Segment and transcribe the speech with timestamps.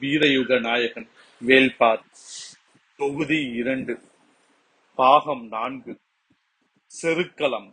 [0.00, 1.08] வீரயுக நாயகன்
[1.40, 2.04] வேல்பார்.
[2.96, 3.98] தொகுதி இரண்டு.
[4.94, 5.98] பாகம் நான்கு.
[7.02, 7.72] செருக்களம்.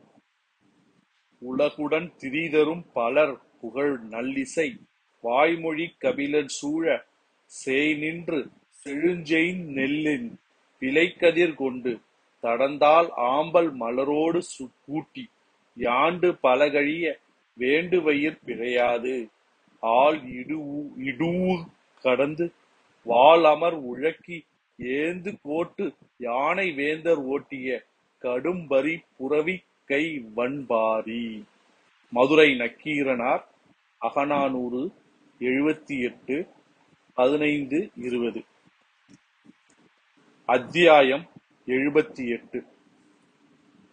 [1.39, 4.78] உலகுடன் திரிதரும் பலர் புகழ் நல்லிசை.
[5.21, 7.05] வாய்மொழி கபிலர் சூழ
[7.46, 8.50] சேய் நின்று
[8.84, 10.40] செழுஞ்செயின் நெல்லின்
[10.80, 12.00] விலைக்கதிர் கொண்டு
[12.42, 15.30] தடந்தால் ஆம்பல் மலரோடு சு- கூட்டி
[15.78, 17.20] யாண்டு பலகழிய
[17.54, 19.28] வேண்டுவயிர் பிழையாது.
[19.80, 21.66] ஆள் இடூ இடூர்
[22.02, 22.54] கடந்து
[23.05, 24.46] வாளமர் அமர் உழக்கி
[24.79, 27.86] ஏந்து கோட்டு யானை வேந்தர் ஓட்டிய
[28.21, 31.43] கடும்பரி புரவி கை வண்பாரி.
[32.09, 33.44] மதுரை நக்கீரனார்
[34.02, 34.92] அகநானூறு
[35.39, 36.47] எழுபத்தி எட்டு
[37.14, 38.44] பதினைந்து இருபது.
[40.45, 41.30] அத்தியாயம்
[41.67, 42.64] எழுபத்தி எட்டு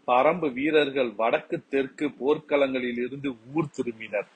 [0.07, 4.29] பரம்பு வீரர்கள் வடக்கு தெற்கு போர்க்களங்களில் இருந்து ஊர் திரும்பினர்.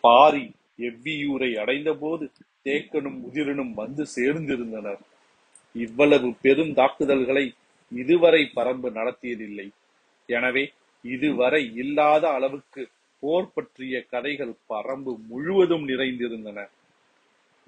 [0.00, 2.30] பாரி எவ்வியூரை அடைந்தபோது
[2.66, 5.00] தேக்கனும் உதிரனும் வந்து சேர்ந்திருந்தனர்.
[5.74, 7.44] இவ்வளவு பெரும் தாக்குதல்களை
[7.92, 9.66] இதுவரை பரம்பு நடத்தியதில்லை.
[10.28, 10.64] எனவே
[11.04, 12.82] இதுவரை இல்லாத அளவுக்கு
[13.22, 16.58] போர் பற்றிய கதைகள் பரம்பு முழுவதும் நிறைந்திருந்தன.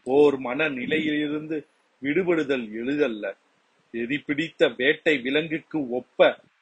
[0.06, 1.56] போர் மன நிலையிலிருந்து
[2.02, 3.24] விடுபடுதல் எளிதல்ல.
[3.94, 6.20] எதி பிடித்த வேட்டை விலங்குக்கு ஒப்ப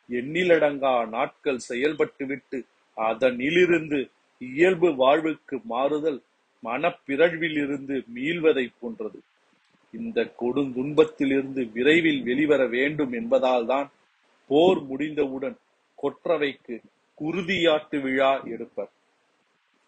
[0.08, 2.58] எண்ணிலடங்கா நாட்கள் செயல்பட்டுவிட்டு
[2.96, 3.98] அதனிலிருந்து
[4.40, 6.20] இயல்பு வாழ்வுக்கு மாறுதல்
[6.64, 9.20] மனப்பிறழ்விலிருந்து மீள்வதை போன்றது.
[9.92, 13.90] இந்த கொடுந்துன்பத்திலிருந்து விரைவில் வெளிவர வேண்டும் என்பதால்தான்
[14.48, 15.56] போர் முடிந்தவுடன்
[16.02, 16.80] கொற்றவைக்கு
[17.20, 18.90] குருதியாட்டு விழா எடுப்பர்.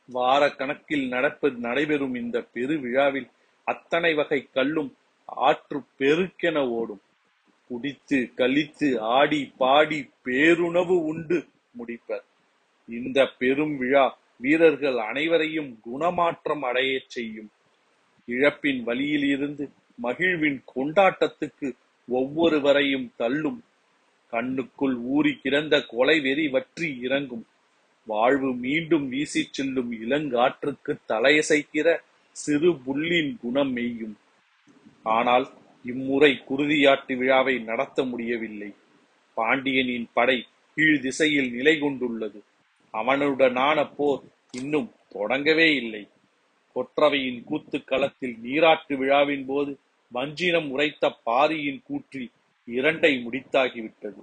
[0.06, 3.28] வார கணக்கில் நடப்பது நடைபெறும் இந்த பெரு விழாவில்
[3.64, 7.00] அத்தனை வகை கல்லும் ஆற்று பெருக்கென ஓடும்.
[7.68, 12.24] குடித்து கழித்து ஆடி பாடி பேருணவு உண்டு முடிப்பர்.
[12.88, 17.50] இந்த பெரும் விழா வீரர்கள் அனைவரையும் குணமாற்றம் அடையச் செய்யும்.
[18.28, 19.64] இழப்பின் வழியில் இருந்து
[20.02, 21.68] மகிழ்வின் கொண்டாட்டத்துக்கு
[22.08, 23.60] ஒவ்வொருவரையும் தள்ளும்.
[24.32, 27.44] கண்ணுக்குள் ஊறி கிடந்த கொலை வெறி வற்றி இறங்கும்.
[28.06, 31.88] வாழ்வு மீண்டும் வீசிச் செல்லும் இளங்காற்றுக்கு தலையசைக்கிற
[32.36, 34.16] சிறு புல்லின் குணம் மெய்யும்.
[35.02, 35.46] ஆனால்
[35.84, 38.70] இம்முறை குருதியாட்டு விழாவை நடத்த முடியவில்லை.
[39.34, 40.38] பாண்டியனின் படை
[40.74, 42.40] கீழ் திசையில் நிலை கொண்டுள்ளது.
[42.94, 46.02] அவனுடனான போர் இன்னும் தொடங்கவே இல்லை.
[46.76, 49.72] கொற்றவையின் கூத்து களத்தில் நீராட்டு விழாவின் போது
[50.12, 52.30] வஞ்சினம் உரைத்த பாரியின் கூற்றில்
[52.68, 54.22] இரண்டை முடித்தாகிவிட்டது.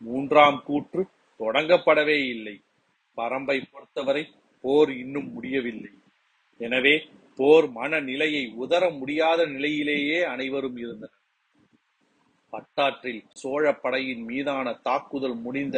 [0.00, 1.02] மூன்றாம் கூற்று
[1.40, 2.56] தொடங்கப்படவே இல்லை.
[3.18, 4.24] பரம்பை பொறுத்தவரை
[4.64, 5.92] போர் இன்னும் முடியவில்லை.
[6.60, 6.94] எனவே
[7.38, 11.14] போர் மனநிலையை உதர முடியாத நிலையிலேயே அனைவரும் இருந்தனர்.
[12.52, 15.76] பட்டாற்றில் சோழ படையின் மீதான தாக்குதல் முடிந்த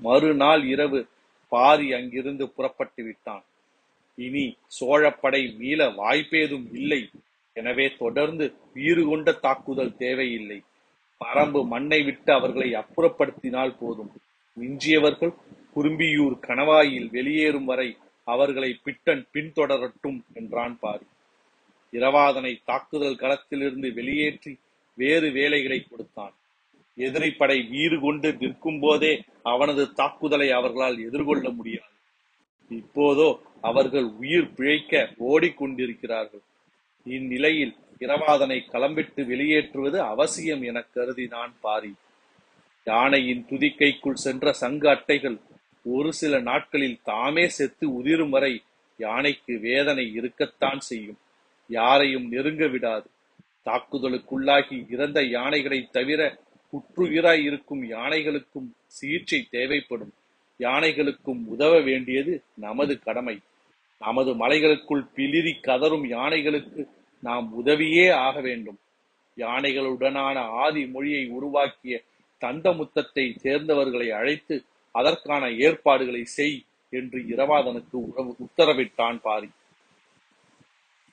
[0.00, 1.00] மறுநாள் இரவு
[1.54, 3.44] பாரி அங்கிருந்து புறப்பட்டு விட்டான்.
[4.18, 4.44] இனி
[4.78, 7.00] சோழப்படை மீள வாய்ப்பேதும் இல்லை.
[7.56, 8.44] எனவே தொடர்ந்து
[8.76, 10.58] வீறு கொண்ட தாக்குதல் தேவையில்லை.
[11.20, 14.12] பரம்பு மண்ணை விட்டு அவர்களை அப்புறப்படுத்தினால் போதும்.
[14.56, 15.34] மிஞ்சியவர்கள்
[15.74, 17.88] குறும்பியூர் கணவாயில் வெளியேறும் வரை
[18.26, 21.06] அவர்களை பிட்டன் பின்தொடரட்டும் என்றான் பாரி.
[21.92, 24.52] இரவாதனை தாக்குதல் களத்திலிருந்து வெளியேற்றி
[24.98, 26.34] வேறு வேலைகளை கொடுத்தான்.
[26.96, 31.90] எதிரிப்படை வீறு கொண்டு நிற்கும் போதே அவனது தாக்குதலை அவர்களால் எதிர்கொள்ள முடியாது.
[32.68, 36.42] இப்போதோ அவர்கள் உயிர் பிழைக்க ஓடிக்கொண்டிருக்கிறார்கள்.
[37.04, 41.94] இந்நிலையில் இரவாதனை களம்பிட்டு வெளியேற்றுவது அவசியம் என கருதினான் பாரி.
[42.84, 45.40] யானையின் துதிக்கைக்குள் சென்ற சங்கு அட்டைகள்
[45.84, 48.62] ஒரு சில நாட்களில் தாமே செத்து உதிரும் வரை
[48.96, 51.18] யானைக்கு வேதனை இருக்கத்தான் செய்யும்.
[51.68, 53.10] யாரையும் நெருங்க விடாது.
[53.64, 56.38] தாக்குதலுக்குள்ளாகி இறந்த யானைகளை தவிர
[56.72, 60.12] புற்றுயிராய் இருக்கும் யானைகளுக்கும் சிகிச்சை தேவைப்படும்.
[60.58, 63.40] யானைகளுக்கும் உதவ வேண்டியது நமது கடமை.
[63.98, 66.88] நமது மலைகளுக்குள் பிளிரி கதறும் யானைகளுக்கு
[67.20, 68.78] நாம் உதவியே ஆக வேண்டும்.
[69.36, 72.02] யானைகளுடனான ஆதி மொழியை உருவாக்கிய
[72.40, 79.48] தந்தமுத்தத்தை சேர்ந்தவர்களை அழைத்து அதற்கான ஏற்பாடுகளை செய் என்று இரவாதனுக்கு உறவு- உத்தரவிட்டான் பாரி.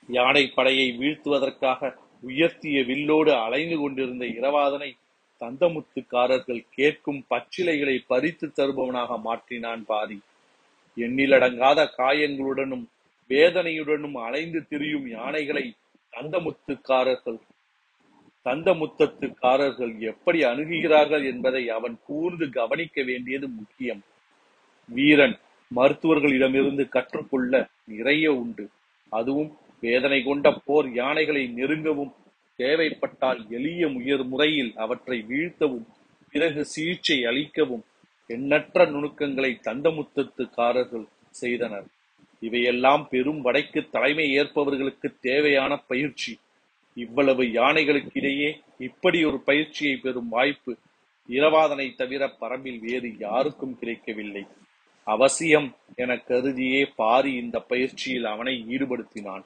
[0.08, 4.96] யானை படையை வீழ்த்துவதற்காக உயர்த்திய வில்லோடு அலைந்து கொண்டிருந்த இரவாதனை
[5.40, 10.18] தந்தமுத்துக்காரர்கள் கேட்கும் பச்சிலைகளை பறித்து தருபவனாக மாற்றினான் பாரி.
[10.96, 12.84] எண்ணிலடங்காத காயங்களுடனும்
[13.30, 15.64] வேதனையுடனும் அலைந்து திரியும் யானைகளை
[16.12, 17.38] தந்தமுத்துக்காரர்கள்
[18.46, 24.02] தந்தமுத்தத்துக்காரர்கள் எப்படி அணுகுகிறார்கள் என்பதை அவன் கூர்ந்து கவனிக்க வேண்டியது முக்கியம்.
[24.88, 25.36] வீரன்
[25.74, 28.64] மருத்துவர்களிடமிருந்து கற்றுக்கொள்ள நிறைய உண்டு.
[29.12, 29.50] அதுவும்
[29.80, 32.12] வேதனை கொண்ட போர் யானைகளை நெருங்கவும்
[32.62, 35.86] தேவைப்பட்டால் எளிய உயர் முறையில் அவற்றை வீழ்த்தவும்
[36.32, 37.84] பிறகு சிகிச்சை அளிக்கவும்
[38.36, 41.06] எண்ணற்ற நுணுக்கங்களை தந்தமுத்தத்துக்காரர்கள்
[41.40, 41.88] செய்தனர்.
[42.40, 46.32] இவையெல்லாம் பெரும் படைக்கு தலைமை ஏற்பவர்களுக்கு தேவையான பயிற்சி.
[46.96, 50.72] இவ்வளவு யானைகளுக்கிடையே இப்படி ஒரு பயிற்சியை பெறும் வாய்ப்பு
[51.28, 54.44] இரவாதனை தவிர பரம்பில் வேறு யாருக்கும் கிடைக்கவில்லை.
[55.06, 59.44] அவசியம் என கருதியே பாரி இந்த பயிற்சியில் அவனை ஈடுபடுத்தினான்.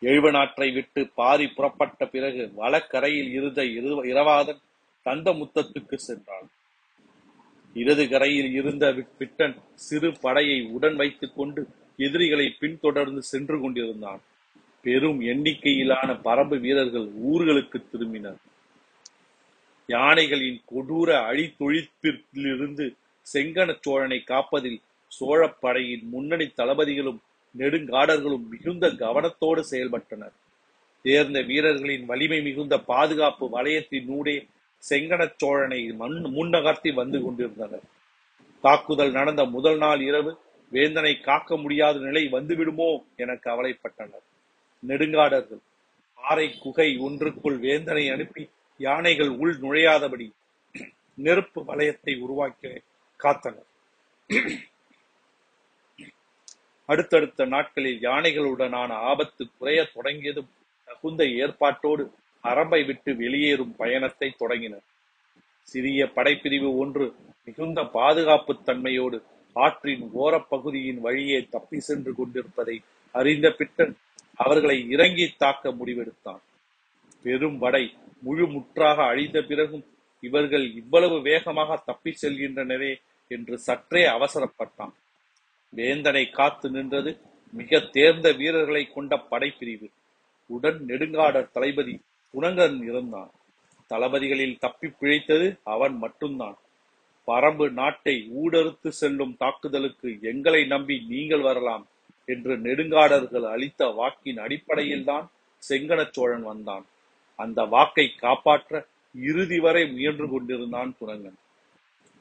[0.00, 3.62] எழுவனாற்றை விட்டு பாரி புறப்பட்ட பிறகு வலக்கரையில் இருந்த
[4.14, 4.62] இரவாதன்
[5.02, 6.48] தந்த முத்தத்துக்கு சென்றான்.
[7.74, 14.20] இடது கரையில் இருந்த விட்டன் சிறு படையை உடன் வைத்துக் கொண்டு எதிரிகளை பின்தொடர்ந்து சென்று கொண்டிருந்தான்.
[14.82, 18.40] பெரும் எண்ணிக்கையிலான பரம்பு வீரர்கள் ஊர்களுக்கு திரும்பினர்.
[19.86, 22.86] யானைகளின் கொடூர அழித்தொழிப்பிலிருந்து
[23.34, 24.80] செங்கன சோழனை காப்பதில்
[25.20, 27.20] சோழப்படையின் முன்னணி தளபதிகளும்
[27.58, 30.34] நெடுங்காடர்களும் மிகுந்த கவனத்தோடு செயல்பட்டனர்.
[31.04, 34.36] தேர்ந்த வீரர்களின் வலிமை மிகுந்த பாதுகாப்பு வலயத்தினூடே
[34.82, 37.86] செங்கனச் சோழனை மண் முன்னகர்த்தி வந்து கொண்டிருந்தனர்.
[38.64, 40.32] தாக்குதல் நடந்த முதல் நாள் இரவு
[40.72, 44.26] வேந்தனை காக்க முடியாத நிலை வந்துவிடுமோ என கவலைப்பட்டனர்.
[44.82, 45.62] நெடுங்காடர்கள்
[46.18, 48.44] பாறை குகை ஒன்றுக்குள் வேந்தனை அனுப்பி
[48.80, 50.26] யானைகள் உள் நுழையாதபடி
[51.14, 52.70] நெருப்பு வளையத்தை உருவாக்கி
[53.20, 53.68] காத்தனர்.
[56.88, 60.50] அடுத்தடுத்த நாட்களில் யானைகளுடனான ஆபத்து குறையத் தொடங்கியதும்
[60.88, 62.04] தகுந்த ஏற்பாட்டோடு
[62.44, 64.84] அரம்பை விட்டு வெளியேறும் பயணத்தை தொடங்கினர்
[65.68, 67.06] சிறிய படைப்பிரிவு ஒன்று
[67.44, 69.18] மிகுந்த பாதுகாப்பு தன்மையோடு
[69.56, 72.76] ஆற்றின் ஓரப்பகுதியின் வழியே தப்பி சென்று கொண்டிருப்பதை
[73.14, 73.94] அறிந்த பிட்டன்
[74.36, 76.42] அவர்களை இறங்கி தாக்க முடிவெடுத்தான்.
[77.24, 77.84] பெரும் படை
[78.22, 79.84] முழு முற்றாக அழிந்த பிறகும்
[80.20, 82.92] இவர்கள் இவ்வளவு வேகமாக தப்பி செல்கின்றனரே
[83.30, 84.94] என்று சற்றே அவசரப்பட்டான்.
[85.74, 87.10] வேந்தனை காத்து நின்றது
[87.52, 89.88] மிக தேர்ந்த வீரர்களை கொண்ட படைப்பிரிவு.
[90.46, 91.94] உடன் நெடுங்காடர் தளபதி
[92.34, 93.30] புனங்கன் இருந்தான்
[93.90, 96.56] தளபதிகளில் தப்பி பிழைத்தது அவன் மட்டும்தான்.
[97.26, 101.86] பரம்பு நாட்டை ஊடறுத்து செல்லும் தாக்குதலுக்கு எங்களை நம்பி நீங்கள் வரலாம்
[102.26, 105.26] என்று நெடுங்காடர்கள் அளித்த வாக்கின் அடிப்படையில்தான்
[105.68, 106.84] செங்கனச் சோழன் வந்தான்.
[107.38, 111.38] அந்த வாக்கை காப்பாற்ற இறுதி வரை முயன்று கொண்டிருந்தான் குரங்கன்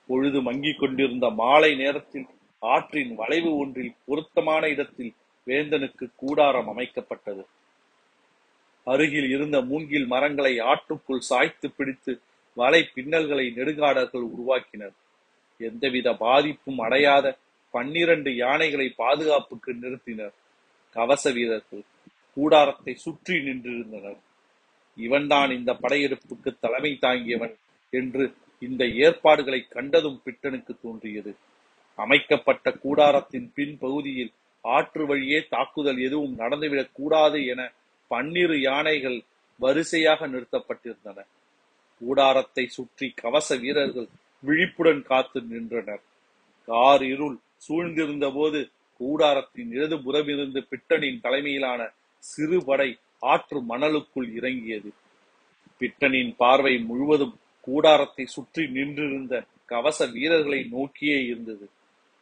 [0.07, 2.27] பொழுது மங்கிக் கொண்டிருந்த மாலை நேரத்தில்
[2.73, 5.13] ஆற்றின் வளைவு ஒன்றில் பொருத்தமான இடத்தில்
[5.47, 7.43] வேந்தனுக்கு கூடாரம் அமைக்கப்பட்டது.
[8.87, 12.13] அருகில் இருந்த மூங்கில் மரங்களை ஆற்றுக்குள் சாய்த்து பிடித்து
[12.57, 14.95] வலை பின்னல்களை நெடுங்காடர்கள் உருவாக்கினர்.
[15.59, 17.25] எந்தவித பாதிப்பும் அடையாத
[17.73, 20.35] பன்னிரண்டு யானைகளை பாதுகாப்புக்கு நிறுத்தினர்
[20.95, 21.83] கவச வீரர்கள்.
[22.37, 24.19] கூடாரத்தை சுற்றி நின்றிருந்தனர்.
[24.97, 27.55] இவன்தான் இந்த படையெடுப்புக்கு தலைமை தாங்கியவன்
[27.93, 28.23] என்று
[28.61, 31.31] இந்த ஏற்பாடுகளை கண்டதும் பிட்டனுக்கு தோன்றியது.
[31.95, 34.31] அமைக்கப்பட்ட கூடாரத்தின் பின் பகுதியில்
[34.61, 37.71] ஆற்று வழியே தாக்குதல் எதுவும் நடந்துவிடக் கூடாது என
[38.07, 39.23] பன்னிரு யானைகள்
[39.59, 41.25] வரிசையாக நிறுத்தப்பட்டிருந்தன.
[41.99, 44.07] கூடாரத்தை சுற்றி கவச வீரர்கள்
[44.39, 46.01] விழிப்புடன் காத்து நின்றனர்.
[46.65, 47.37] கார் இருள்
[47.69, 48.69] சூழ்ந்திருந்த போது
[48.99, 54.91] கூடாரத்தின் இடது புறமிருந்து பிட்டனின் தலைமையிலான சிறு படை ஆற்று மணலுக்குள் இறங்கியது.
[55.79, 61.69] பிட்டனின் பார்வை முழுவதும் கூடாரத்தை சுற்றி நின்றிருந்த கவச வீரர்களை நோக்கியே இருந்தது.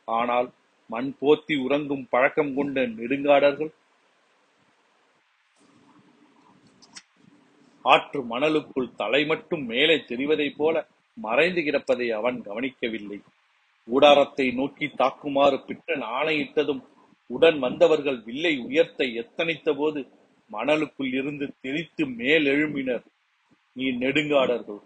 [0.07, 0.47] ஆனால்
[0.89, 3.71] மண் போத்தி உறங்கும் பழக்கம் கொண்ட நெடுங்காடர்கள்
[7.85, 10.75] ஆற்று மணலுக்குள் தலை மட்டும் மேலே தெரிவதைப் போல
[11.17, 13.17] மறைந்து கிடப்பதை அவன் கவனிக்கவில்லை.
[13.87, 16.81] கூடாரத்தை நோக்கி தாக்குமாறு பிட்டன் ஆணையிட்டதும்
[17.29, 19.99] உடன் வந்தவர்கள் வில்லை உயர்த்த எத்தனித்த போது
[20.51, 23.05] மணலுக்குள் இருந்து தெரித்து மேலெழும்பினர்
[23.75, 24.81] நீ நெடுங்காடர்கள்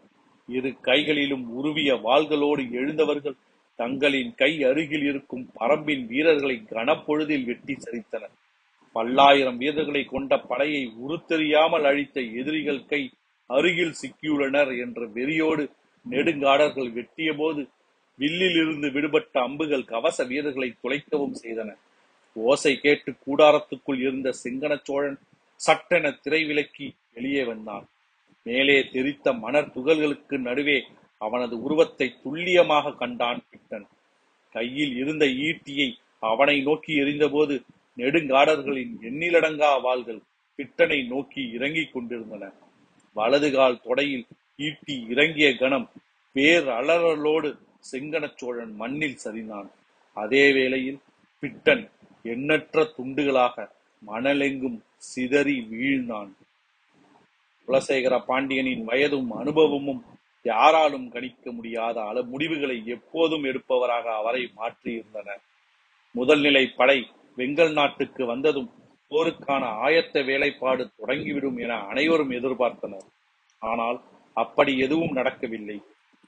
[0.50, 3.38] இரு கைகளிலும் உருவிய வாள்களோடு எழுந்தவர்கள்
[3.80, 8.36] தங்களின் கை அருகில் இருக்கும் பரம்பின் வீரர்களை கனப்பொழுதில் வெட்டி சரித்தனர்
[8.96, 13.02] பல்லாயிரம் வீரர்களை கொண்ட படையை உருத்தெரியாமல் அழித்த எதிரிகள் கை
[13.50, 15.64] அருகில் சிக்கியுள்ளனர் என்ற வெறியோடு
[16.06, 17.62] நெடுங்காடர்கள் வெட்டிய போது
[18.20, 21.70] வில்லில் இருந்து விடுபட்ட அம்புகள் கவச வீரர்களை துளைக்கவும் செய்தன.
[22.36, 25.20] ஓசை கேட்டு கூடாரத்துக்குள் இருந்த சிங்கன சோழன்
[25.60, 27.86] சட்டென திரை விலக்கி வெளியே வந்தான்.
[28.46, 30.78] மேலே தெரித்த மணர் துகள்களுக்கு நடுவே
[31.22, 33.88] அவனது உருவத்தை துல்லியமாக கண்டான் பிட்டன்
[34.56, 37.56] கையில் இருந்த ஈட்டியை அவனை நோக்கி எறிந்தபோது
[37.98, 40.22] நெடுங்காடர்களின் எண்ணிலடங்கா வாள்கள்
[40.60, 42.52] பிட்டனை நோக்கி இறங்கிக் கொண்டிருந்தன.
[43.16, 45.88] வலதுகால் தொடையில் ஈட்டி இறங்கிய கணம்
[46.36, 47.50] பேர் அலறலோடு
[47.92, 49.70] செங்கனச் சோழன் மண்ணில் சரிந்தான்.
[50.14, 51.00] அதே வேளையில்
[51.40, 51.90] பிட்டன்
[52.24, 53.68] எண்ணற்ற துண்டுகளாக
[54.02, 56.32] மணலெங்கும் சிதறி வீழ்ந்தான்.
[57.68, 60.02] குலசேகர பாண்டியனின் வயதும் அனுபவமும்
[60.50, 65.30] யாராலும் கணிக்க முடியாத அள முடிவுகளை எப்போதும் எடுப்பவராக அவரை மாற்றியிருந்தன.
[66.16, 66.98] முதல் நிலை படை
[67.38, 68.70] வெங்கல் நாட்டுக்கு வந்ததும்
[69.12, 73.08] போருக்கான ஆயத்த வேலைப்பாடு தொடங்கிவிடும் என அனைவரும் எதிர்பார்த்தனர்.
[73.62, 74.00] ஆனால்
[74.38, 75.77] அப்படி எதுவும் நடக்கவில்லை.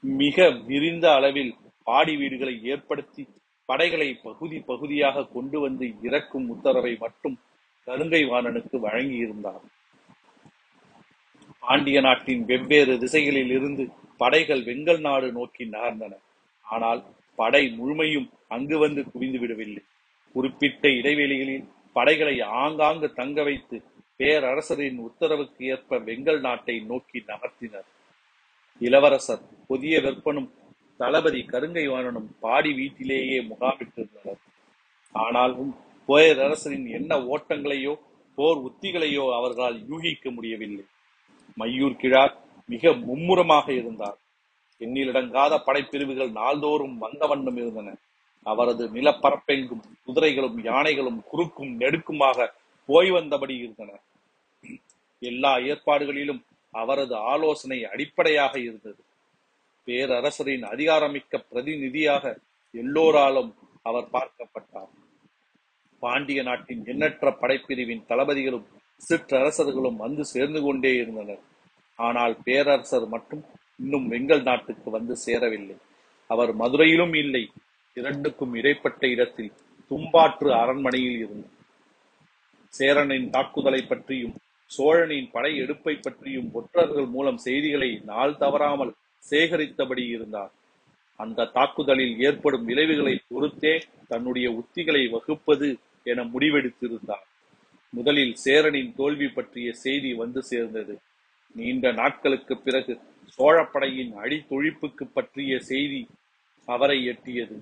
[0.04, 1.52] மிக விரிந்த அளவில்
[1.88, 3.22] பாடி வீடுகளை ஏற்படுத்தி
[3.68, 7.36] படைகளை பகுதி பகுதியாக கொண்டு வந்து இறக்கும் உத்தரவை மட்டும்
[7.86, 9.62] கருங்கை வாணனுக்கு வழங்கியிருந்தார்.
[11.62, 13.84] பாண்டிய நாட்டின் வெவ்வேறு திசைகளில் இருந்து
[14.16, 16.12] படைகள் வெங்கல் நாடு நோக்கி நகர்ந்தன.
[16.66, 17.00] ஆனால்
[17.34, 19.82] படை முழுமையும் அங்கு வந்து குவிந்து விடவில்லை.
[20.34, 23.76] குறிப்பிட்ட இடைவெளிகளில் படைகளை ஆங்காங்கு தங்க வைத்து
[24.16, 27.88] பேரரசரின் உத்தரவுக்கு ஏற்ப வெங்கல் நாட்டை நோக்கி நகர்த்தினர்.
[28.80, 30.50] இளவரசர் புதிய வெப்பனும்
[30.96, 34.40] தளபதி கருங்கைவாணனும் பாடி வீட்டிலேயே முகாமிட்டிருந்தனர்.
[35.14, 35.72] ஆனாலும்
[36.08, 37.94] பேரரசரின் என்ன ஓட்டங்களையோ
[38.38, 40.84] போர் உத்திகளையோ அவர்களால் யூகிக்க முடியவில்லை.
[41.58, 44.18] மையூர் கிழார் மிக மும்முரமாக இருந்தார்.
[44.80, 47.96] எண்ணிலடங்காத படைப்பிரிவுகள் நாள்தோறும் வந்த வண்ணம் இருந்தன.
[48.42, 52.48] அவரது நிலப்பரப்பெங்கும் குதிரைகளும் யானைகளும் குறுக்கும் நெடுக்குமாக
[52.86, 53.90] போய் வந்தபடி இருந்தன.
[55.18, 59.02] எல்லா ஏற்பாடுகளிலும் அவரது ஆலோசனை அடிப்படையாக இருந்தது.
[59.84, 62.40] பேரரசரின் அதிகாரமிக்க பிரதிநிதியாக
[62.70, 64.90] எல்லோராலும் அவர் பார்க்கப்பட்டார்.
[65.98, 68.66] பாண்டிய நாட்டின் எண்ணற்ற படைப்பிரிவின் தளபதிகளும்
[69.08, 71.42] சிற்றரசர்களும் வந்து சேர்ந்து கொண்டே இருந்தனர்.
[71.98, 73.42] ஆனால் பேரரசர் மட்டும்
[73.78, 75.76] இன்னும் வெங்கல் நாட்டுக்கு வந்து சேரவில்லை.
[76.30, 77.44] அவர் மதுரையிலும் இல்லை
[77.96, 79.52] இரண்டுக்கும் இடைப்பட்ட இடத்தில்
[79.90, 81.56] தும்பாற்று அரண்மனையில் இருந்தார்.
[82.74, 84.34] சேரனின் தாக்குதலை பற்றியும்
[84.70, 88.92] சோழனின் படை எடுப்பை பற்றியும் ஒற்றர்கள் மூலம் செய்திகளை நாள் தவறாமல்
[89.30, 90.52] சேகரித்தபடி இருந்தார்.
[91.16, 93.74] அந்த தாக்குதலில் ஏற்படும் விளைவுகளை பொறுத்தே
[94.08, 95.68] தன்னுடைய உத்திகளை வகுப்பது
[96.02, 97.24] என முடிவெடுத்திருந்தார்.
[97.90, 100.98] முதலில் சேரனின் தோல்வி பற்றிய செய்தி வந்து சேர்ந்தது.
[101.54, 102.98] நீண்ட நாட்களுக்கு பிறகு
[103.38, 106.08] சோழப்படையின் அடித்தொழிப்புக்கு பற்றிய செய்தி
[106.66, 107.60] அவரை எட்டியது.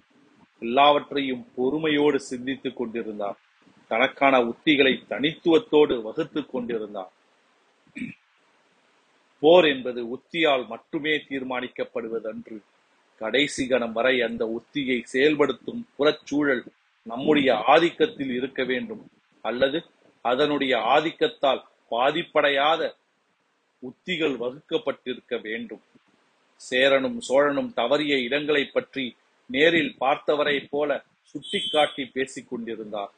[0.61, 3.39] எல்லாவற்றையும் பொறுமையோடு சிந்தித்துக் கொண்டிருந்தார்
[3.89, 7.13] தனக்கான உத்திகளை தனித்துவத்தோடு வகுத்துக் கொண்டிருந்தார்
[9.41, 12.59] போர் என்பது உத்தியால் மட்டுமே தீர்மானிக்கப்படுவதன்று.
[13.19, 16.67] கடைசி கணம் வரை அந்த உத்தியை செயல்படுத்தும் புறச்சூழல்
[17.03, 19.09] நம்முடைய ஆதிக்கத்தில் இருக்க வேண்டும்.
[19.43, 19.85] அல்லது
[20.21, 22.97] அதனுடைய ஆதிக்கத்தால் பாதிப்படையாத
[23.83, 25.83] உத்திகள் வகுக்கப்பட்டிருக்க வேண்டும்.
[26.61, 33.13] சேரனும் சோழனும் தவறிய இடங்களை பற்றி நேரில் பார்த்தவரை போல சுட்டிக்காட்டி பேசிக் கொண்டிருந்தார்.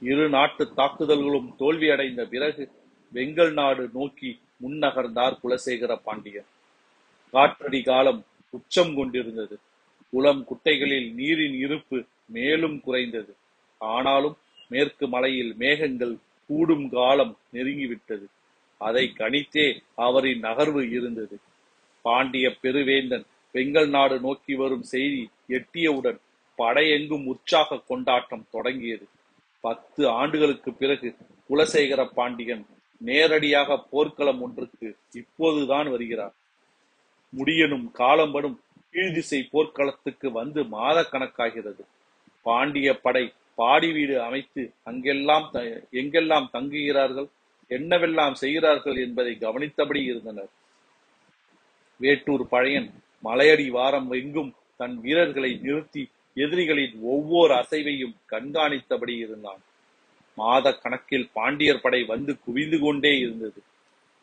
[0.00, 2.70] இரு நாட்டு தாக்குதல்களும் தோல்வியடைந்த பிறகு
[3.12, 6.48] வெங்கல் நாடு நோக்கி முன்னகர்ந்தார் குலசேகர பாண்டியன்.
[7.32, 9.58] காற்றடி காலம் உச்சம் கொண்டிருந்தது.
[10.10, 13.36] குளம் குட்டைகளில் நீரின் இருப்பு மேலும் குறைந்தது.
[13.80, 14.36] ஆனாலும்
[14.68, 18.26] மேற்கு மலையில் மேகங்கள் கூடும் காலம் நெருங்கிவிட்டது.
[18.78, 21.38] அதை கணித்தே அவரின் நகர்வு இருந்தது.
[22.02, 26.18] பாண்டிய பெருவேந்தன் வெங்கல் நாடு நோக்கி வரும் செய்தி எட்டியவுடன்
[26.58, 29.08] படையெங்கும் உற்சாக கொண்டாட்டம் தொடங்கியது.
[29.60, 31.16] பத்து ஆண்டுகளுக்கு பிறகு
[31.50, 32.66] குலசேகர பாண்டியன்
[33.00, 36.34] நேரடியாக போர்க்களம் ஒன்றுக்கு இப்போதுதான் வருகிறார்.
[37.36, 38.56] முடியனும் காலம்படும்
[38.92, 41.84] கீழ்திசை போர்க்களத்துக்கு வந்து மாத கணக்காகிறது
[42.42, 45.46] பாண்டிய படை பாடி வீடு அமைத்து அங்கெல்லாம்
[46.00, 47.28] எங்கெல்லாம் தங்குகிறார்கள்
[47.68, 50.50] என்னவெல்லாம் செய்கிறார்கள் என்பதை கவனித்தபடி இருந்தனர்.
[52.00, 52.90] வேட்டூர் பழையன்
[53.24, 56.02] மலையடி வாரம் எங்கும் தன் வீரர்களை நிறுத்தி
[56.34, 59.62] எதிரிகளின் ஒவ்வொரு அசைவையும் கண்காணித்தபடி இருந்தான்.
[60.36, 63.60] மாத கணக்கில் பாண்டியர் படை வந்து குவிந்து கொண்டே இருந்தது.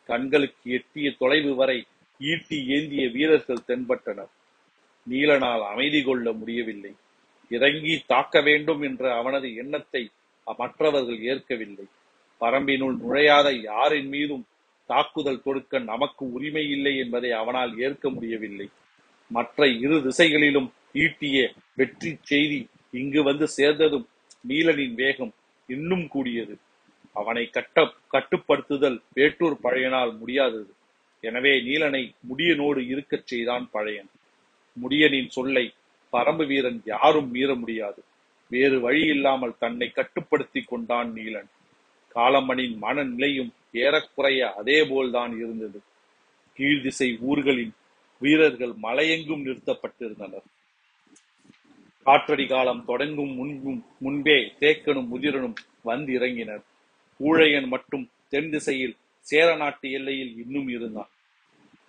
[0.08, 1.78] கண்களுக்கு எட்டிய தொலைவு வரை
[2.20, 4.32] ஈட்டி ஏந்திய வீரர்கள் தென்பட்டனர்.
[5.10, 6.92] நீலனால் அமைதி கொள்ள முடியவில்லை.
[7.56, 10.02] இறங்கி தாக்க வேண்டும் என்ற அவனது எண்ணத்தை
[10.60, 11.86] மற்றவர்கள் ஏற்கவில்லை.
[12.40, 14.44] பரம்பினுள் நுழையாத யாரின் மீதும்
[14.90, 18.66] தாக்குதல் தொடுக்க நமக்கு உரிமை இல்லை என்பதை அவனால் ஏற்க முடியவில்லை.
[19.30, 20.68] மற்ற இரு திசைகளிலும்
[21.04, 21.38] ஈட்டிய
[21.78, 22.58] வெற்றி செய்தி
[23.00, 24.06] இங்கு வந்து சேர்ந்ததும்
[24.48, 25.32] நீலனின் வேகம்
[25.68, 26.54] இன்னும் கூடியது.
[27.16, 27.78] அவனை கட்ட
[28.14, 30.70] கட்டுப்படுத்துதல் வேட்டூர் பழையனால் முடியாதது.
[31.24, 34.10] எனவே நீலனை முடியனோடு இருக்கச் செய்தான் பழையன்.
[34.76, 35.64] முடியனின் சொல்லை
[36.12, 38.02] பரம்பு வீரன் யாரும் மீற முடியாது.
[38.48, 41.50] வேறு வழி இல்லாமல் தன்னை கட்டுப்படுத்திக் கொண்டான் நீலன்.
[42.14, 45.80] காலமனின் மனநிலையும் ஏறக்குறைய அதேபோல்தான் இருந்தது.
[46.58, 47.74] கீழ்திசை ஊர்களின்
[48.18, 50.44] வீரர்கள் மலையெங்கும் நிறுத்தப்பட்டிருந்தனர்.
[52.04, 56.62] காற்றடி காலம் தொடங்கும் முன்பும் முன்பே தேக்கனும் முதிரனும் வந்து இறங்கினர்
[57.24, 61.10] ஊழையன் மட்டும் தென் திசையில் சேர நாட்டு எல்லையில் இன்னும் இருந்தான்.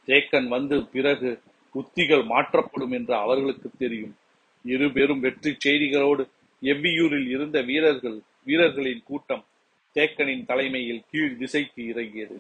[0.06, 1.42] தேக்கன் வந்து பிறகு
[1.74, 4.14] உத்திகள் மாற்றப்படும் என்று அவர்களுக்கு தெரியும்.
[4.66, 6.24] இரு பெரும் வெற்றி செய்திகளோடு
[6.62, 9.44] எவ்வியூரில் இருந்த வீரர்கள் வீரர்களின் கூட்டம்
[9.96, 12.38] தேக்கனின் தலைமையில் கீழ் திசைக்கு இறங்கியது.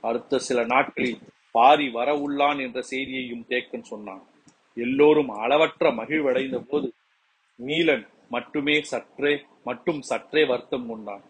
[0.00, 1.20] அடுத்த சில நாட்களில்
[1.56, 4.24] பாரி வரவுள்ளான் என்ற செய்தியையும் தேக்கன் சொன்னான்.
[4.76, 6.88] எல்லோரும் அளவற்ற மகிழ்வடைந்த போது
[7.58, 9.32] நீலன் மட்டுமே சற்றே
[9.64, 11.24] மட்டும் சற்றே வருத்தம் கொண்டான்.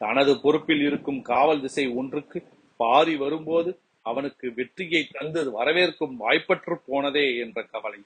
[0.00, 2.38] தனது பொறுப்பில் இருக்கும் காவல் திசை ஒன்றுக்கு
[2.80, 3.70] பாரி வரும்போது
[4.02, 8.00] அவனுக்கு வெற்றியை தந்து வரவேற்கும் வாய்ப்பற்று போனதே என்ற கவலை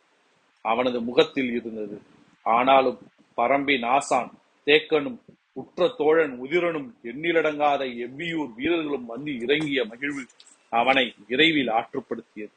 [0.65, 2.03] அவனது முகத்தில் இருந்தது.
[2.43, 2.99] ஆனாலும்
[3.37, 4.31] பரம்பி நாசான்
[4.67, 5.19] தேக்கனும்
[5.53, 10.23] உற்ற தோழன் உதிரனும் எண்ணிலடங்காத எவ்வியூர் வீரர்களும் வந்து இறங்கிய மகிழ்வு
[10.69, 12.55] அவனை விரைவில் ஆற்றுப்படுத்தியது.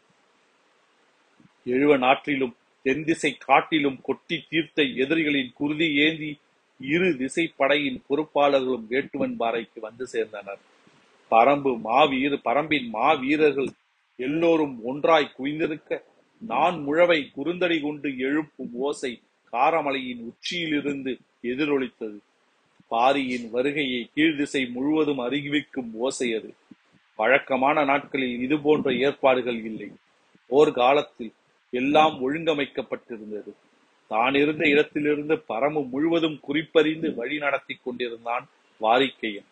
[1.65, 6.39] எழுவ நாற்றிலும் தென்திசை காட்டிலும் கொட்டி தீர்த்த எதிரிகளின் குருதி ஏந்தி
[6.79, 10.62] இரு திசை படையின் பொறுப்பாளர்களும் வேட்டுவன் பாறைக்கு வந்து சேர்ந்தனர்.
[11.31, 13.67] பரம்பு மாவீர பரம்பின் மாவீரர்கள்
[14.15, 16.01] எல்லோரும் ஒன்றாய் குவிந்திருக்க
[16.38, 22.17] நான் முழவை குறுந்தடி கொண்டு எழுப்பும் ஓசை காரமலையின் உச்சியிலிருந்து எதிரொலித்தது.
[22.88, 26.53] பாரியின் வருகையை கீழ்திசை முழுவதும் அறிவிக்கும் ஓசை அது.
[27.15, 29.91] வழக்கமான நாட்களில் இது போன்ற ஏற்பாடுகள் இல்லை.
[30.48, 31.34] ஓர் காலத்தில்
[31.69, 33.53] எல்லாம் ஒழுங்கமைக்கப்பட்டிருந்தது.
[34.07, 38.48] தான் இருந்த இடத்திலிருந்து பரமு முழுவதும் குறிப்பறிந்து வழி நடத்தி கொண்டிருந்தான்
[38.81, 39.48] வாரிக்கையன்.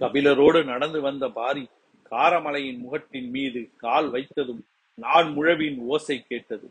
[0.00, 1.64] கபிலரோடு நடந்து வந்த பாரி
[2.12, 4.60] காரமலையின் முகட்டின் மீது கால் வைத்ததும்
[4.94, 6.68] நான் முழவின் ஓசை கேட்டது.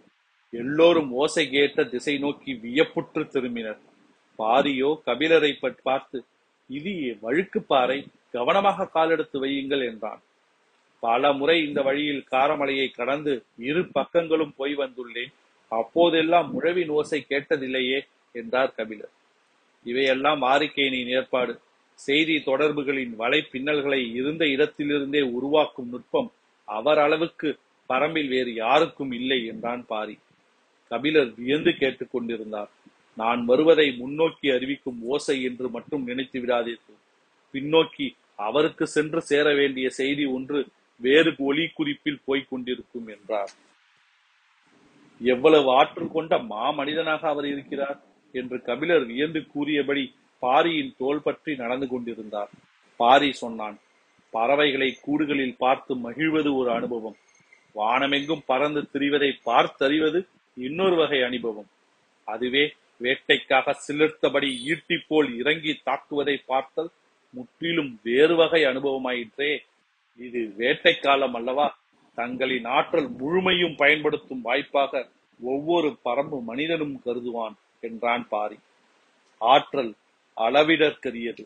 [0.49, 3.79] எல்லோரும் ஓசை கேட்ட திசை நோக்கி வியப்புற்று திரும்பினர்.
[4.39, 6.25] பாரியோ கபிலரை பார்த்து
[6.69, 7.99] இது வழுக்கு பாறை
[8.31, 10.21] கவனமாக காலெடுத்து வையுங்கள் என்றான்.
[10.99, 15.33] பல முறை இந்த வழியில் காரமலையை கடந்து இரு பக்கங்களும் போய் வந்துள்ளேன்.
[15.71, 17.99] அப்போதெல்லாம் முழவின் ஓசை கேட்டதில்லையே
[18.31, 19.13] என்றார் கபிலர்.
[19.85, 21.53] இவையெல்லாம் ஆரிக்கையினின் ஏற்பாடு.
[21.97, 26.29] செய்தி தொடர்புகளின் வலை பின்னல்களை இருந்த இடத்திலிருந்தே உருவாக்கும் நுட்பம்
[26.67, 27.49] அவர் அளவுக்கு
[27.89, 30.15] பரம்பில் வேறு யாருக்கும் இல்லை என்றான் பாரி.
[30.91, 32.71] கபிலர் வியந்து கேட்டுக் கொண்டிருந்தார்.
[33.17, 36.99] நான் வருவதை முன்னோக்கி அறிவிக்கும் ஓசை என்று மட்டும் நினைத்து விடாதீர்கள்.
[37.53, 40.59] பின்னோக்கி அவருக்கு சென்று சேர வேண்டிய செய்தி ஒன்று
[41.01, 43.51] வேறு ஒளி குறிப்பில் போய்க் கொண்டிருக்கும் என்றார்.
[45.21, 47.99] எவ்வளவு ஆற்றல் கொண்ட மாமனிதனாக அவர் இருக்கிறார்
[48.31, 50.03] என்று கபிலர் வியந்து கூறியபடி
[50.39, 52.49] பாரியின் தோல் பற்றி நடந்து கொண்டிருந்தார்.
[52.99, 53.77] பாரி சொன்னான்
[54.33, 57.17] பறவைகளை கூடுகளில் பார்த்து மகிழ்வது ஒரு அனுபவம்.
[57.75, 60.19] வானமெங்கும் பறந்து திரிவதை பார்த்தறிவது
[60.57, 61.69] இன்னொரு வகை அனுபவம்.
[62.27, 66.89] அதுவே வேட்டைக்காக சிலிர்த்தபடி ஈட்டி போல் இறங்கி தாக்குவதை பார்த்தல்
[67.33, 69.51] முற்றிலும் வேறு வகை அனுபவமாயிற்றே.
[70.17, 71.67] இது வேட்டை காலம் அல்லவா?
[72.15, 75.07] தங்களின் ஆற்றல் முழுமையும் பயன்படுத்தும் வாய்ப்பாக
[75.43, 78.57] ஒவ்வொரு பரம்பு மனிதனும் கருதுவான் என்றான் பாரி.
[79.41, 79.93] ஆற்றல்
[80.37, 81.43] அளவிடற்கரியது.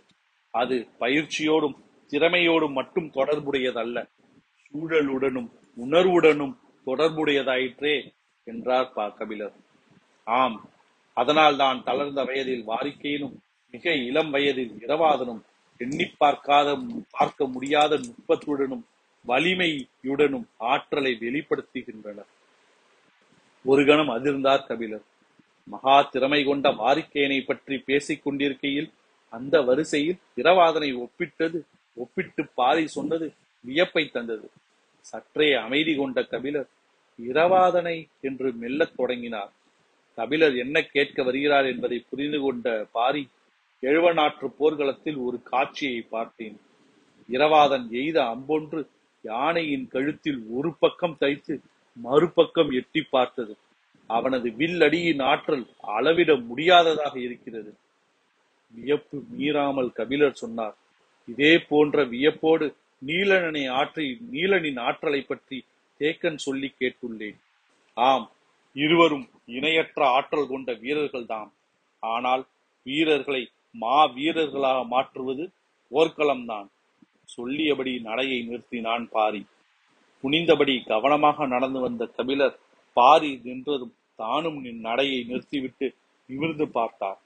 [0.54, 1.78] அது பயிற்சியோடும்
[2.12, 3.98] திறமையோடும் மட்டும் தொடர்புடையதல்ல.
[4.74, 6.56] சூழலுடனும் உணர்வுடனும்
[6.88, 7.96] தொடர்புடையதாயிற்றே
[8.48, 9.56] என்றார் பா கபிலர்
[10.28, 10.58] ஆம்
[11.14, 13.36] அதனால் தான் தளர்ந்த வயதில் வாரிக்கையினும்
[13.74, 15.42] மிக இளம் வயதில் இரவாதனும்
[15.78, 16.70] எண்ணி பார்க்காத
[17.10, 18.84] பார்க்க முடியாத நுட்பத்துடனும்
[19.26, 22.30] வலிமையுடனும் ஆற்றலை வெளிப்படுத்துகின்றனர்.
[23.66, 25.06] ஒரு கணம் அதிர்ந்தார் கபிலர்.
[25.74, 28.90] மகா திறமை கொண்ட வாரிக்கையனை பற்றி பேசிக் கொண்டிருக்கையில்
[29.34, 31.60] அந்த வரிசையில் இரவாதனை ஒப்பிட்டது
[31.98, 33.28] ஒப்பிட்டு பாரி சொன்னது
[33.66, 34.48] வியப்பை தந்தது.
[35.10, 36.70] சற்றே அமைதி கொண்ட கபிலர்
[37.20, 39.52] இரவாதனை என்று மெல்லத் தொடங்கினார்.
[40.18, 43.24] கபிலர் என்ன கேட்க வருகிறார் என்பதை புரிந்து கொண்ட பாரி
[43.84, 46.58] எழுவநாற்று போர்க்களத்தில் ஒரு காட்சியை பார்த்தேன்.
[47.30, 48.82] இரவாதன் எய்த அம்பொன்று
[49.26, 51.54] யானையின் கழுத்தில் ஒரு பக்கம் தைத்து
[51.98, 53.54] மறுபக்கம் எட்டி பார்த்தது.
[54.16, 55.66] அவனது வில்லடியின் ஆற்றல்
[55.98, 57.72] அளவிட முடியாததாக இருக்கிறது.
[58.74, 60.76] வியப்பு மீறாமல் கபிலர் சொன்னார்
[61.28, 62.68] இதே போன்ற வியப்போடு
[63.02, 65.58] நீலனனை ஆற்றி நீலனின் ஆற்றலை பற்றி
[66.02, 67.40] தேக்கன் சொல்லி கேட்டுள்ளேன்.
[67.98, 68.28] ஆம்
[68.76, 69.26] இருவரும்
[69.58, 71.50] இணையற்ற ஆற்றல் கொண்ட வீரர்கள்தான்
[72.04, 72.44] ஆனால்
[72.86, 73.44] வீரர்களை
[73.82, 75.44] மா வீரர்களாக மாற்றுவது
[75.92, 76.68] போர்க்களம்தான்.
[77.36, 79.42] சொல்லியபடி நடையை நிறுத்தினான் பாரி.
[80.24, 82.58] குனிந்தபடி கவனமாக நடந்து வந்த கபிலர்
[82.98, 83.94] பாரி நின்றதும்
[84.24, 85.88] தானும் நின் நடையை நிறுத்திவிட்டு
[86.30, 87.20] நிமிர்ந்து பார்த்தார்.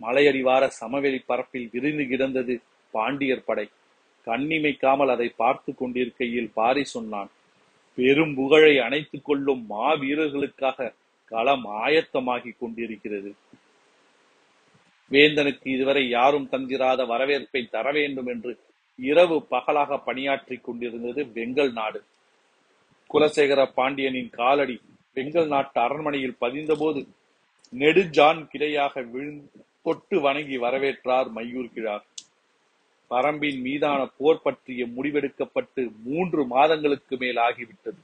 [0.00, 2.54] மலையடிவார சமவெளி பரப்பில் விரிந்து கிடந்தது
[2.94, 3.66] பாண்டியர் படை.
[4.26, 7.30] கண்ணிமைக்காமல் அதை பார்த்து கொண்டிருக்கையில் பாரி சொன்னான்
[7.98, 10.88] பெரும் புகழை அணைத்துக் கொள்ளும் மாவீரர்களுக்காக
[11.32, 13.30] களம் ஆயத்தமாகிக் கொண்டிருக்கிறது.
[15.10, 18.52] வேந்தனுக்கு இதுவரை யாரும் தந்திராத வரவேற்பை தர வேண்டும் என்று
[18.98, 22.00] இரவு பகலாக பணியாற்றிக் கொண்டிருந்தது வெங்கல் நாடு.
[23.10, 24.76] குலசேகர பாண்டியனின் காலடி
[25.14, 27.06] வெங்கல் நாட்டு அரண்மனையில் பதிந்தபோது
[27.78, 29.50] நெடுஜான் கிளையாக விழுந்து
[29.82, 32.04] தொட்டு வணங்கி வரவேற்றார் மையூர் கிழார்.
[33.10, 38.00] பரம்பின் மீதான போர் பற்றிய முடிவெடுக்கப்பட்டு மூன்று மாதங்களுக்கு மேல் ஆகிவிட்டது.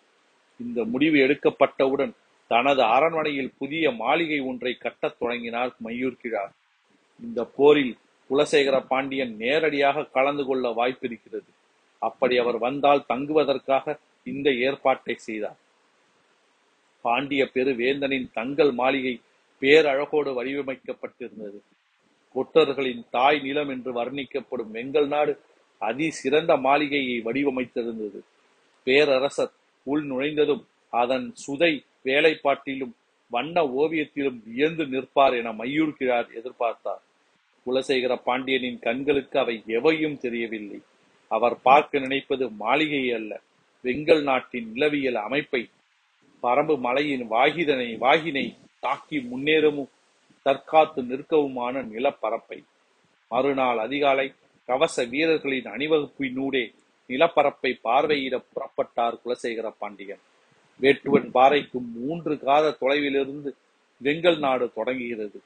[0.60, 2.12] இந்த முடிவு எடுக்கப்பட்டவுடன்
[2.48, 6.52] தனது அரண்மனையில் புதிய மாளிகை ஒன்றை கட்டத் தொடங்கினார் மையூர் கிழார்.
[7.22, 7.96] இந்த போரில்
[8.30, 11.50] குலசேகர பாண்டியன் நேரடியாக கலந்து கொள்ள வாய்ப்பிருக்கிறது.
[11.98, 15.58] அப்படி அவர் வந்தால் தங்குவதற்காக இந்த ஏற்பாட்டை செய்தார்.
[17.00, 19.14] பாண்டிய பெருவேந்தனின் தங்கள் மாளிகை
[19.62, 21.58] பேரழகோடு வடிவமைக்கப்பட்டிருந்தது.
[22.34, 25.32] கொட்டர்களின் தாய் நிலம் என்று வர்ணிக்கப்படும் வெங்கல் நாடு
[25.78, 28.20] அதி சிறந்த மாளிகையை வடிவமைத்திருந்தது.
[28.86, 29.52] பேரரசர்
[29.86, 31.72] உள் நுழைந்ததும் அதன் சுதை
[32.04, 32.94] வேலைப்பாட்டிலும்
[33.30, 37.02] வண்ண ஓவியத்திலும் வியந்து நிற்பார் என மையூர் கிழார் எதிர்பார்த்தார்.
[37.66, 40.80] குலசேகர பாண்டியனின் கண்களுக்கு அவை எவையும் தெரியவில்லை.
[41.30, 43.32] அவர் பார்க்க நினைப்பது மாளிகை அல்ல
[43.84, 45.62] வெங்கல் நாட்டின் நிலவியல் அமைப்பை
[46.42, 49.90] பரம்பு மலையின் வாகிதனை வாகினை தாக்கி முன்னேறவும்
[50.44, 52.64] தற்காத்து நிற்கவுமான நிலப்பரப்பை.
[53.28, 54.32] மறுநாள் அதிகாலை
[54.64, 56.64] கவச வீரர்களின் அணிவகுப்பினூடே
[57.08, 60.22] நிலப்பரப்பை பார்வையிட புறப்பட்டார் குலசேகர பாண்டியன்.
[60.80, 63.50] வேட்டுவன் பாறைக்கு மூன்று காத தொலைவிலிருந்து
[64.02, 65.40] வெங்கல் நாடு தொடங்குகிறது.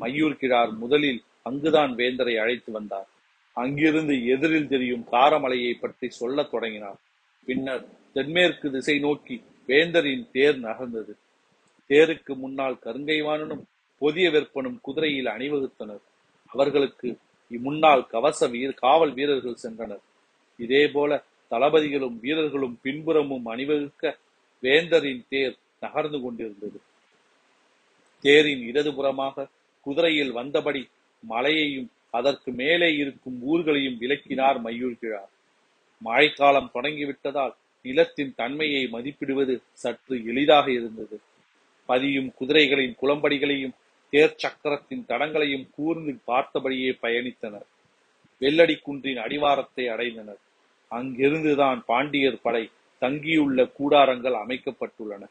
[0.00, 3.08] மையூர் கிழார் முதலில் அங்குதான் வேந்தரை அழைத்து வந்தார்.
[3.52, 6.98] அங்கிருந்து எதிரில் தெரியும் காரமலையை பற்றி சொல்லத் தொடங்கினார்.
[7.44, 11.12] பின்னர் தென்மேற்கு திசை நோக்கி வேந்தரின் தேர் நகர்ந்தது.
[11.90, 13.64] தேருக்கு முன்னால் கருங்கைவானனும்
[14.00, 16.02] பொதிய வெப்பனும் குதிரையில் அணிவகுத்தனர்.
[16.52, 17.08] அவர்களுக்கு
[17.64, 20.02] முன்னால் கவச வீர் காவல் வீரர்கள் சென்றனர்.
[20.58, 21.12] இதேபோல
[21.50, 24.04] தளபதிகளும் வீரர்களும் பின்புறமும் அணிவகுக்க
[24.62, 26.78] வேந்தரின் தேர் நகர்ந்து கொண்டிருந்தது.
[28.24, 29.46] தேரின் இடதுபுறமாக
[29.86, 30.82] குதிரையில் வந்தபடி
[31.24, 35.30] மலையையும் அதற்கு மேலே இருக்கும் ஊர்களையும் விளக்கினார் மையூர்கிழார்.
[36.02, 41.20] மழைக்காலம் தொடங்கிவிட்டதால் நிலத்தின் தன்மையை மதிப்பிடுவது சற்று எளிதாக இருந்தது.
[41.86, 43.72] பதியும் குதிரைகளின் குளம்படிகளையும்
[44.10, 47.66] தேர் சக்கரத்தின் தடங்களையும் கூர்ந்து பார்த்தபடியே பயணித்தனர்.
[48.40, 50.40] வெள்ளடி குன்றின் அடிவாரத்தை அடைந்தனர்.
[50.90, 55.26] அங்கிருந்துதான் பாண்டியர் படை தங்கியுள்ள கூடாரங்கள் அமைக்கப்பட்டுள்ளன.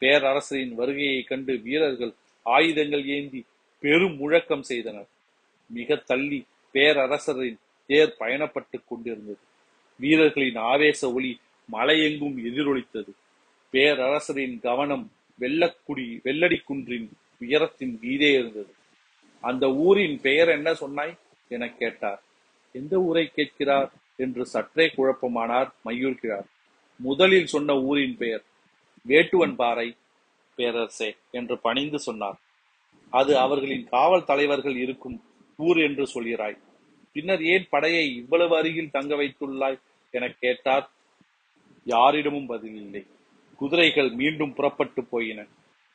[0.00, 3.44] பேரரசரின் வருகையை கண்டு வீரர்கள் ஆயுதங்கள் ஏந்தி
[3.80, 5.06] பெரும் முழக்கம் செய்தனர்.
[5.66, 9.38] மிக தள்ளி பேரரசரின் தேர் பயணப்பட்டுக் கொண்டிருந்தது.
[9.96, 11.40] வீரர்களின் ஆவேச ஒளி
[11.72, 13.12] மலையெங்கும் எதிரொலித்தது.
[13.72, 18.74] பேரரசரின் கவனம் வெள்ளக்குடி வெள்ளடி குன்றின் உயரத்தின் மீதே இருந்தது.
[19.40, 21.16] அந்த ஊரின் பெயர் என்ன சொன்னாய்?
[21.48, 22.22] என கேட்டார்.
[22.72, 23.92] எந்த ஊரை கேட்கிறார்?
[24.16, 26.46] என்று சற்றே குழப்பமானார் மையூர்கிறார்
[26.96, 28.42] முதலில் சொன்ன ஊரின் பெயர்
[29.08, 29.96] வேட்டுவன் பாறை
[30.56, 32.38] பேரரசே என்று பணிந்து சொன்னார்.
[33.10, 35.22] அது அவர்களின் காவல் தலைவர்கள் இருக்கும்
[35.56, 36.58] ஊர் என்று சொல்கிறாய்.
[37.12, 39.78] பின்னர் ஏன் படையை இவ்வளவு அருகில் தங்க வைத்துள்ளாய்?
[40.10, 40.90] என கேட்டார்
[41.84, 43.06] யாரிடமும் பதில் இல்லை
[43.56, 45.46] குதிரைகள் மீண்டும் புறப்பட்டு போயின.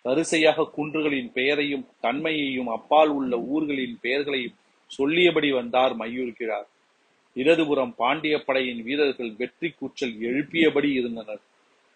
[0.06, 6.68] வரிசையாக குன்றுகளின் பெயரையும் தன்மையையும் அப்பால் உள்ள ஊர்களின் பெயர்களையும் சொல்லியபடி வந்தார் மையூர்கிறார்
[7.36, 11.42] இடதுபுறம் பாண்டிய படையின் வீரர்கள் வெற்றி கூச்சல் எழுப்பியபடி இருந்தனர்.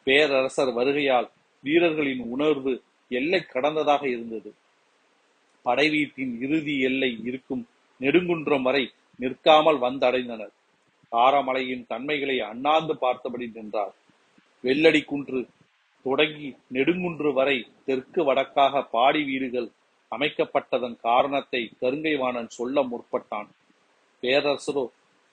[0.04, 1.28] பேரரசர் வருகையால்
[1.64, 4.54] வீரர்களின் உணர்வு எல்லை கடந்ததாக இருந்தது.
[5.62, 7.68] படை வீட்டின் இறுதி எல்லை இருக்கும்
[8.02, 10.54] நெடுங்குன்றம் வரை நிற்காமல் வந்தடைந்தனர்.
[11.12, 13.94] காரமலையின் தன்மைகளை அண்ணாந்து பார்த்தபடி நின்றார்.
[14.64, 15.48] வெள்ளடி குன்று
[16.06, 19.70] தொடங்கி நெடுங்குன்று வரை தெற்கு வடக்காக பாடி வீடுகள்
[20.12, 23.50] அமைக்கப்பட்டதன் காரணத்தை கருங்கைவாணன் சொல்ல முற்பட்டான்.
[24.24, 24.84] பேரரசரோ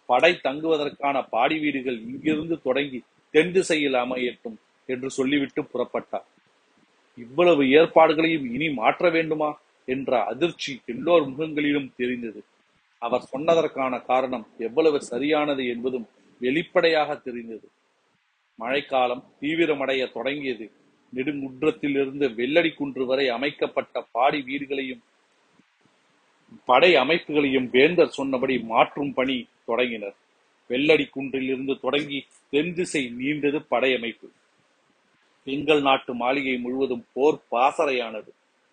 [0.07, 4.57] படை தங்குவதற்கான பாடி வீடுகள் இங்கிருந்து தொடங்கி தென் திசையில் அமையட்டும்
[4.87, 6.27] என்று சொல்லிவிட்டு புறப்பட்டார்.
[7.19, 9.51] இவ்வளவு ஏற்பாடுகளையும் இனி மாற்ற வேண்டுமா
[9.89, 12.41] என்ற அதிர்ச்சி எல்லோர் முகங்களிலும் தெரிந்தது.
[13.03, 16.07] அவர் சொன்னதற்கான காரணம் எவ்வளவு சரியானது என்பதும்
[16.41, 17.67] வெளிப்படையாக தெரிந்தது.
[18.59, 20.67] மழைக்காலம் தீவிரமடைய தொடங்கியது.
[21.13, 25.03] நெடுங்குன்றத்திலிருந்து வெள்ளடி குன்று வரை அமைக்கப்பட்ட பாடி வீடுகளையும்
[26.65, 30.17] படை அமைப்புகளையும் வேந்தர் சொன்னபடி மாற்றும் பணி தொடங்கினர்.
[30.71, 34.29] வெள்ளடி குன்றில் இருந்து தொடங்கி தென் திசை நீண்டது படையமைப்பு
[35.47, 38.31] எங்கள் நாட்டு மாளிகை முழுவதும் போர் பாசறையானது.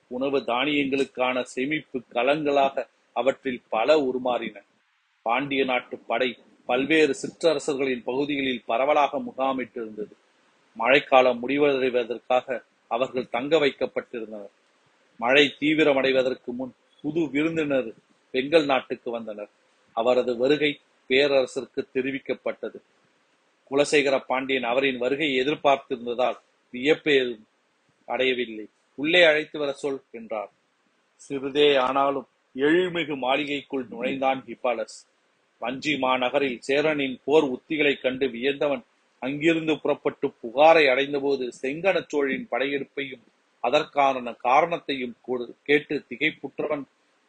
[0.07, 4.63] உணவு தானியங்களுக்கான செமிப்பு களங்களாக அவற்றில் பல உருமாறின.
[5.21, 10.11] பாண்டிய நாட்டு படை பல்வேறு சிற்றரசர்களின் பகுதிகளில் பரவலாக முகாமிட்டிருந்தது.
[10.73, 14.49] மழைக்காலம் முடிவடைவதற்காக அவர்கள் தங்க வைக்கப்பட்டிருந்தனர்.
[15.17, 17.93] மழை தீவிரமடைவதற்கு முன் புது விருந்தினர்
[18.33, 19.49] பெங்கல் நாட்டுக்கு வந்தனர்.
[19.93, 22.81] அவரது வருகை பேரரசருக்கு தெரிவிக்கப்பட்டது.
[23.69, 26.37] குலசேகர பாண்டியன் அவரின் வருகையை எதிர்பார்த்திருந்ததால்
[26.71, 27.43] வியப்பேதும்
[28.05, 28.67] அடையவில்லை.
[28.95, 30.51] உள்ளே அழைத்து வர சொல் என்றார்.
[31.15, 34.97] சிறிதே ஆனாலும் எழில்மிகு மாளிகைக்குள் நுழைந்தான் ஹிப்பாலஸ்
[35.61, 38.83] வஞ்சி மாநகரில் சேரனின் போர் உத்திகளைக் கண்டு வியந்தவன்
[39.21, 43.25] அங்கிருந்து புறப்பட்டு புகாரை அடைந்தபோது செங்கனச் சோழின் படையெடுப்பையும்
[43.63, 46.83] அதற்கான காரணத்தையும் கூடு- கேட்டு திகைப்புற்றவன்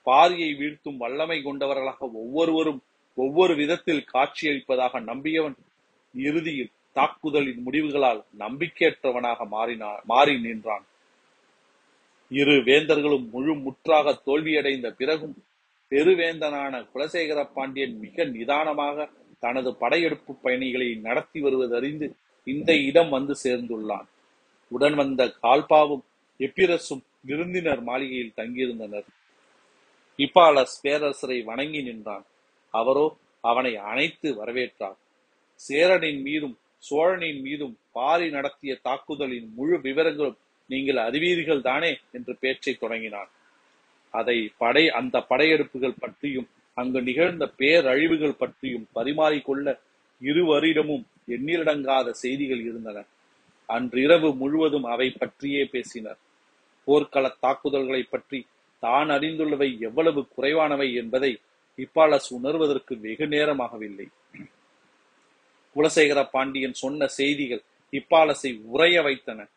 [0.07, 2.81] பாரியை வீழ்த்தும் வல்லமை கொண்டவர்களாக ஒவ்வொருவரும்
[3.19, 5.57] ஒவ்வொரு விதத்தில் காட்சியளிப்பதாக நம்பியவன்
[6.15, 10.85] இறுதியில் தாக்குதலின் முடிவுகளால் நம்பிக்கையற்றவனாக மாறினான் மாறி நின்றான்.
[12.33, 15.35] இரு வேந்தர்களும் முழு முற்றாக தோல்வியடைந்த பிறகும்
[15.93, 22.07] பெருவேந்தனான குலசேகர பாண்டியன் மிக நிதானமாக தனது படையெடுப்பு பயணிகளை நடத்தி வருவதறிந்து
[22.47, 24.07] இந்த இடம் வந்து சேர்ந்துள்ளான்.
[24.73, 26.05] உடன் வந்த கால்பாவும்
[26.41, 29.07] எப்பிரசும் விருந்தினர் மாளிகையில் தங்கியிருந்தனர்.
[30.19, 32.25] இப்பாலஸ் பேரரசரை வணங்கி நின்றான்.
[32.75, 33.07] அவரோ
[33.41, 34.99] அவனை அணைத்து வரவேற்றார்.
[35.61, 43.31] சேரனின் மீதும் சோழனின் மீதும் பாரி நடத்திய தாக்குதலின் முழு விவரங்களும் நீங்கள் அறிவீர்கள் தானே என்று பேச்சை தொடங்கினான்.
[44.11, 49.79] அதை படை அந்த படையெடுப்புகள் பற்றியும் அங்கு நிகழ்ந்த பேரழிவுகள் பற்றியும் பரிமாறிக்கொள்ள
[50.21, 53.05] இருவரிடமும் எண்ணிலடங்காத செய்திகள் இருந்தன.
[53.67, 56.19] அன்றிரவு முழுவதும் அவை பற்றியே பேசினர்.
[56.85, 58.47] போர்க்கள தாக்குதல்களை பற்றி
[58.79, 61.41] தான் அறிந்துள்ளவை எவ்வளவு குறைவானவை என்பதை
[61.79, 64.07] ஹிப்பாலஸ் உணர்வதற்கு வெகு நேரமாகவில்லை.
[65.77, 69.49] குலசேகர பாண்டியன் சொன்ன செய்திகள் இப்பாலசை உறைய வைத்தன.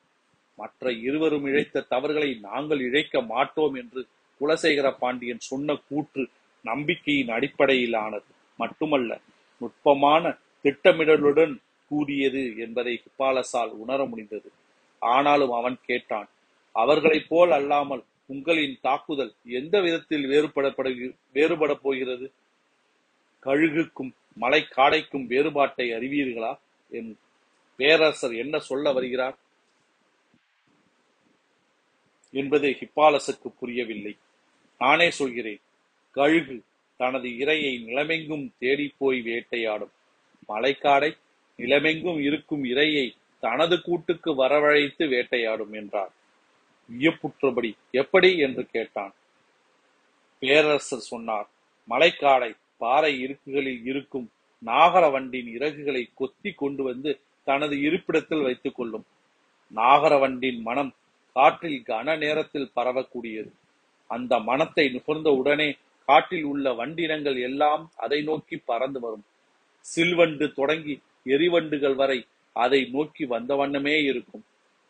[0.56, 4.08] மற்ற இருவரும் இழைத்த தவறுகளை நாங்கள் இழைக்க மாட்டோம் என்று
[4.42, 6.30] குலசேகர பாண்டியன் சொன்ன கூற்று
[6.62, 8.30] நம்பிக்கையின் அடிப்படையிலானது.
[8.58, 9.20] மட்டுமல்ல
[9.60, 14.52] நுட்பமான திட்டமிடலுடன் கூடியது என்பதை ஹிப்பாலசால் உணர முடிந்தது.
[15.00, 16.30] ஆனாலும் அவன் கேட்டான்
[16.72, 20.74] அவர்களைப் போல் அல்லாமல் உங்களின் தாக்குதல் எந்த விதத்தில் வேறுபட
[21.34, 22.32] வேறுபட போகிறது?
[23.44, 26.58] கழுகுக்கும் மலைக்காடைக்கும் வேறுபாட்டை அறிவீர்களா?
[26.90, 27.18] என்
[27.76, 29.38] பேரரசர் என்ன சொல்ல வருகிறார்?
[32.36, 34.18] என்பது ஹிப்பாலசுக்கு புரியவில்லை.
[34.80, 35.60] நானே சொல்கிறேன்
[36.12, 36.64] கழுகு
[36.98, 39.94] தனது இரையை நிலமெங்கும் தேடிப்போய் வேட்டையாடும்.
[40.48, 41.18] மலைக்காடை
[41.58, 46.12] நிலமெங்கும் இருக்கும் இரையை தனது கூட்டுக்கு வரவழைத்து வேட்டையாடும் என்றார்.
[46.98, 48.38] வியப்புற்றபடி எப்படி?
[48.38, 49.14] என்று கேட்டான்.
[50.40, 51.50] பேரரசர் சொன்னார்
[51.90, 54.30] மலைக்காடை பாறை இருக்குகளில் இருக்கும்
[54.66, 59.06] நாகரவண்டின் இறகுகளை கொத்தி கொண்டு வந்து தனது இருப்பிடத்தில் வைத்துக் கொள்ளும்.
[59.76, 60.94] நாகரவண்டின் மனம்
[61.36, 63.50] காற்றில் கன நேரத்தில் பரவக்கூடியது.
[64.10, 65.70] அந்த மனத்தை நுகர்ந்த உடனே
[66.08, 69.26] காட்டில் உள்ள வண்டினங்கள் எல்லாம் அதை நோக்கி பறந்து வரும்.
[69.86, 70.96] சில்வண்டு தொடங்கி
[71.36, 72.20] எரிவண்டுகள் வரை
[72.56, 74.44] அதை நோக்கி வந்த வண்ணமே இருக்கும்.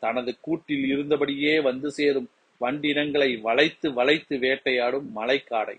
[0.04, 2.30] தனது கூட்டில் இருந்தபடியே வந்து சேரும்
[2.62, 5.78] வண்டினங்களை வளைத்து வளைத்து வேட்டையாடும் மலைக்காடை.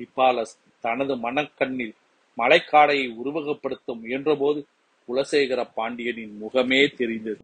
[0.00, 1.94] ஹிப்பாலஸ் தனது மனக்கண்ணில்
[2.38, 4.60] மலைக்காடையை உருவகப்படுத்த முயன்றபோது
[5.08, 7.32] குலசேகர பாண்டியனின் முகமே தெரிந்தது.